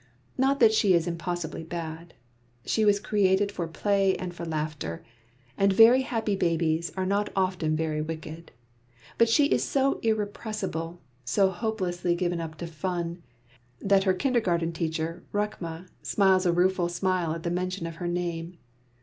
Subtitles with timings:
[0.35, 2.15] Not that she is impossibly bad.
[2.65, 5.03] She was created for play and for laughter,
[5.59, 8.51] and very happy babies are not often very wicked;
[9.19, 13.21] but she is so irrepressible, so hopelessly given up to fun,
[13.79, 18.57] that her kindergarten teacher, Rukma, smiles a rueful smile at the mention of her name.